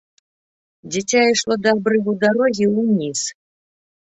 [0.91, 3.19] Дзіця ішло да абрыву дарогі ўніз.